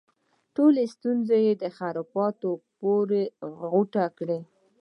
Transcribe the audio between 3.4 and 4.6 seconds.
غوټه کوي.